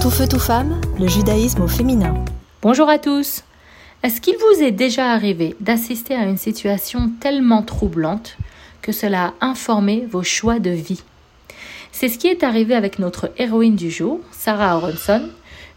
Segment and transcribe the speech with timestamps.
[0.00, 2.14] Tout feu, tout femme, le judaïsme au féminin.
[2.62, 3.42] Bonjour à tous.
[4.04, 8.36] Est-ce qu'il vous est déjà arrivé d'assister à une situation tellement troublante
[8.80, 11.02] que cela a informé vos choix de vie?
[11.90, 15.30] C'est ce qui est arrivé avec notre héroïne du jour, Sarah Aronson,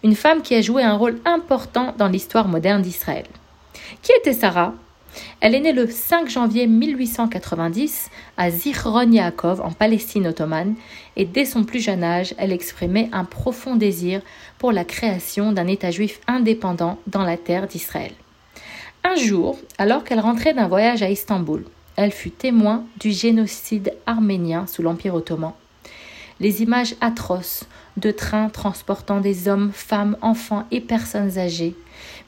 [0.04, 3.26] une femme qui a joué un rôle important dans l'histoire moderne d'Israël.
[4.04, 4.76] Qui était Sarah?
[5.40, 10.76] Elle est née le 5 janvier 1890 à Zichron en Palestine ottomane
[11.16, 14.22] et dès son plus jeune âge, elle exprimait un profond désir
[14.58, 18.14] pour la création d'un État juif indépendant dans la terre d'Israël.
[19.04, 24.68] Un jour, alors qu'elle rentrait d'un voyage à Istanbul, elle fut témoin du génocide arménien
[24.68, 25.54] sous l'Empire ottoman.
[26.42, 27.66] Les images atroces
[27.98, 31.76] de trains transportant des hommes, femmes, enfants et personnes âgées,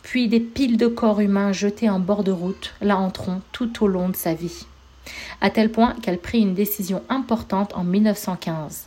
[0.03, 3.87] puis des piles de corps humains jetés en bord de route la hanteront tout au
[3.87, 4.67] long de sa vie.
[5.41, 8.85] À tel point qu'elle prit une décision importante en 1915.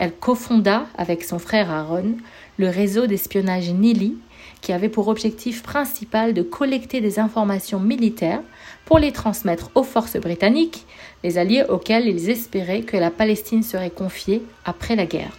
[0.00, 2.14] Elle cofonda, avec son frère Aaron,
[2.56, 4.16] le réseau d'espionnage Nili,
[4.62, 8.40] qui avait pour objectif principal de collecter des informations militaires
[8.86, 10.86] pour les transmettre aux forces britanniques,
[11.22, 15.36] les alliés auxquels ils espéraient que la Palestine serait confiée après la guerre.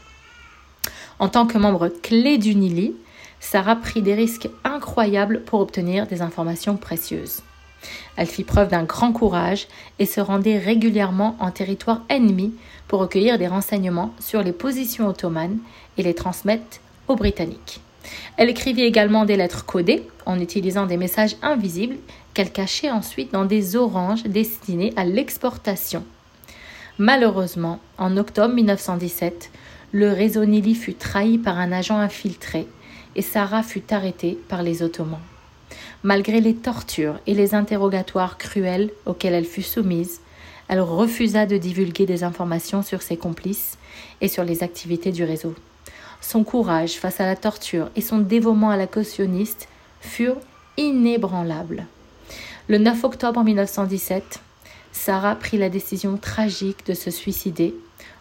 [1.18, 2.94] En tant que membre clé du Nili,
[3.40, 7.42] Sarah prit des risques incroyables pour obtenir des informations précieuses.
[8.16, 9.68] Elle fit preuve d'un grand courage
[10.00, 12.54] et se rendait régulièrement en territoire ennemi
[12.88, 15.60] pour recueillir des renseignements sur les positions ottomanes
[15.98, 17.82] et les transmettre aux Britanniques.
[18.38, 21.98] Elle écrivit également des lettres codées en utilisant des messages invisibles
[22.34, 26.04] qu'elle cachait ensuite dans des oranges destinées à l'exportation.
[26.98, 29.52] Malheureusement, en octobre 1917,
[29.92, 32.68] le réseau Nili fut trahi par un agent infiltré
[33.16, 35.20] et Sarah fut arrêtée par les Ottomans.
[36.04, 40.22] Malgré les tortures et les interrogatoires cruels auxquels elle fut soumise,
[40.68, 43.78] elle refusa de divulguer des informations sur ses complices
[44.20, 45.54] et sur les activités du réseau.
[46.20, 49.68] Son courage face à la torture et son dévouement à la cautionniste
[50.00, 50.40] furent
[50.78, 51.86] inébranlables.
[52.68, 54.40] Le 9 octobre 1917,
[54.92, 57.76] Sarah prit la décision tragique de se suicider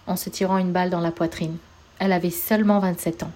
[0.07, 1.57] en se tirant une balle dans la poitrine.
[1.99, 3.33] Elle avait seulement 27 ans.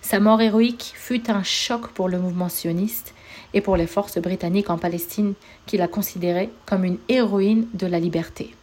[0.00, 3.12] Sa mort héroïque fut un choc pour le mouvement sioniste
[3.54, 5.34] et pour les forces britanniques en Palestine
[5.66, 8.54] qui la considéraient comme une héroïne de la liberté.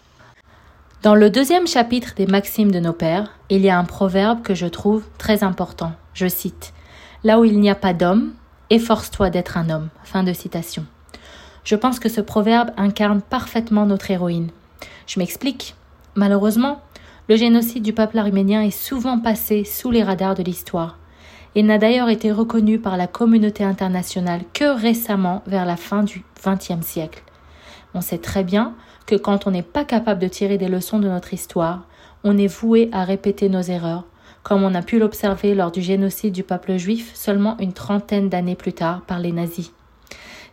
[1.01, 4.55] Dans le deuxième chapitre des Maximes de nos pères, il y a un proverbe que
[4.55, 5.91] je trouve très important.
[6.13, 6.73] Je cite
[7.25, 8.33] Là où il n'y a pas d'homme,
[8.69, 9.89] efforce-toi d'être un homme.
[10.03, 10.85] Fin de citation.
[11.63, 14.49] Je pense que ce proverbe incarne parfaitement notre héroïne.
[15.07, 15.75] Je m'explique.
[16.15, 16.81] Malheureusement,
[17.29, 20.97] le génocide du peuple arménien est souvent passé sous les radars de l'histoire.
[21.55, 26.23] Il n'a d'ailleurs été reconnu par la communauté internationale que récemment, vers la fin du
[26.43, 27.23] XXe siècle.
[27.93, 28.73] On sait très bien
[29.05, 31.85] que quand on n'est pas capable de tirer des leçons de notre histoire,
[32.23, 34.05] on est voué à répéter nos erreurs,
[34.41, 38.55] comme on a pu l'observer lors du génocide du peuple juif seulement une trentaine d'années
[38.55, 39.71] plus tard par les nazis.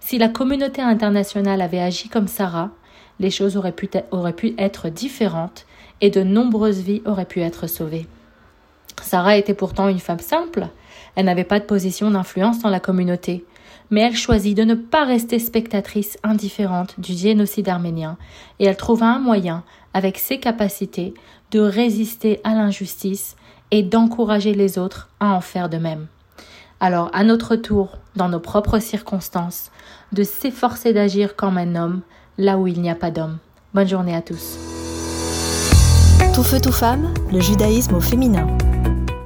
[0.01, 2.71] Si la communauté internationale avait agi comme Sarah,
[3.21, 5.67] les choses auraient pu, auraient pu être différentes
[6.01, 8.07] et de nombreuses vies auraient pu être sauvées.
[9.03, 10.69] Sarah était pourtant une femme simple,
[11.15, 13.45] elle n'avait pas de position d'influence dans la communauté,
[13.91, 18.17] mais elle choisit de ne pas rester spectatrice indifférente du génocide arménien,
[18.59, 21.15] et elle trouva un moyen, avec ses capacités,
[21.51, 23.37] de résister à l'injustice
[23.71, 26.07] et d'encourager les autres à en faire de même.
[26.79, 29.71] Alors, à notre tour, dans nos propres circonstances,
[30.13, 32.01] de s'efforcer d'agir comme un homme
[32.39, 33.39] là où il n'y a pas d'homme.
[33.75, 34.59] Bonne journée à tous.
[36.35, 38.47] Tout feu, tout femme, le judaïsme au féminin.